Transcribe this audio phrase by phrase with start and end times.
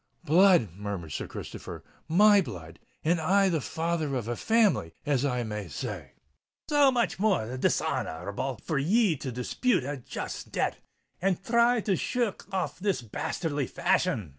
[0.23, 2.79] "Blood!" murmured Sir Christopher: "my blood!
[3.03, 6.13] and I the father of a family, as I may say."
[6.69, 10.79] "So much the more dishonour r able for ye to dispute a just debt,
[11.21, 14.29] and thry to shir rk off in this bastely fashion!"